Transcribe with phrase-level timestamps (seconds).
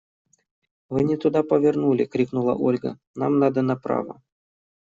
[0.89, 4.21] –Вы не туда повернули,– крикнула Ольга,– нам надо направо!